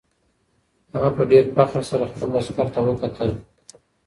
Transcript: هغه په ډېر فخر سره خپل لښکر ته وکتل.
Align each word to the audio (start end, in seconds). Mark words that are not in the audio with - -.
هغه 0.93 1.09
په 1.15 1.23
ډېر 1.31 1.43
فخر 1.55 1.81
سره 1.91 2.09
خپل 2.11 2.29
لښکر 2.35 2.67
ته 2.73 2.79
وکتل. 2.83 3.29